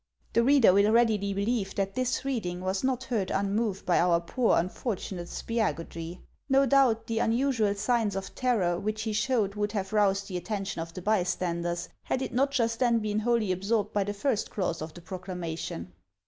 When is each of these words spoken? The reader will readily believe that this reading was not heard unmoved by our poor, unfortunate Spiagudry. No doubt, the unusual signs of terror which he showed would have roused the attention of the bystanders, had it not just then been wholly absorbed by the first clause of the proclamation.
The 0.33 0.41
reader 0.43 0.73
will 0.73 0.91
readily 0.91 1.31
believe 1.35 1.75
that 1.75 1.93
this 1.93 2.25
reading 2.25 2.61
was 2.61 2.83
not 2.83 3.03
heard 3.03 3.29
unmoved 3.29 3.85
by 3.85 3.99
our 3.99 4.19
poor, 4.19 4.57
unfortunate 4.57 5.27
Spiagudry. 5.27 6.21
No 6.49 6.65
doubt, 6.65 7.05
the 7.05 7.19
unusual 7.19 7.75
signs 7.75 8.15
of 8.15 8.33
terror 8.33 8.79
which 8.79 9.03
he 9.03 9.13
showed 9.13 9.53
would 9.53 9.73
have 9.73 9.93
roused 9.93 10.27
the 10.27 10.37
attention 10.37 10.81
of 10.81 10.91
the 10.91 11.03
bystanders, 11.03 11.87
had 12.01 12.23
it 12.23 12.33
not 12.33 12.49
just 12.49 12.79
then 12.79 12.97
been 12.97 13.19
wholly 13.19 13.51
absorbed 13.51 13.93
by 13.93 14.03
the 14.03 14.11
first 14.11 14.49
clause 14.49 14.81
of 14.81 14.91
the 14.95 15.01
proclamation. 15.01 15.93